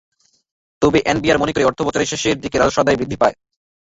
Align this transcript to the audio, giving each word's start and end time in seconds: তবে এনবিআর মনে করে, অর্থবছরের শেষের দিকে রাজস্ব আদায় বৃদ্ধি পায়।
তবে 0.81 0.99
এনবিআর 1.05 1.41
মনে 1.41 1.53
করে, 1.53 1.67
অর্থবছরের 1.69 2.09
শেষের 2.11 2.37
দিকে 2.43 2.57
রাজস্ব 2.57 2.81
আদায় 2.81 2.97
বৃদ্ধি 2.99 3.17
পায়। 3.21 3.35